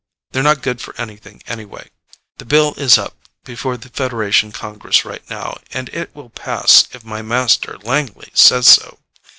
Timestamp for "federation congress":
3.89-5.05